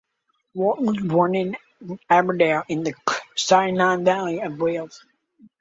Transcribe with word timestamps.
Walton 0.55 0.87
was 0.87 0.97
born 0.97 1.35
in 1.35 1.55
Aberdare, 2.09 2.63
in 2.67 2.81
the 2.83 2.95
Cynon 3.37 4.03
Valley 4.03 4.41
of 4.41 4.57
Wales. 4.59 5.05